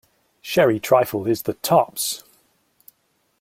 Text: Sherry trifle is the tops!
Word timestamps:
Sherry 0.41 0.79
trifle 0.79 1.27
is 1.27 1.43
the 1.43 1.53
tops! 1.53 2.23